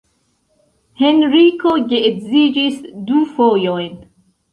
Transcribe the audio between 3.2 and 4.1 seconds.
fojojn.